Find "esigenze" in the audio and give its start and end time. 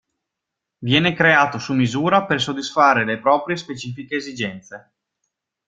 4.15-4.93